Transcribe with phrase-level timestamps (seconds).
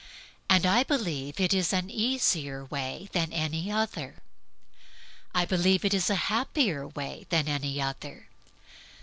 [0.49, 4.15] And I believe it is an easier way than any other.
[5.35, 8.27] I believe it is a happier way than any other.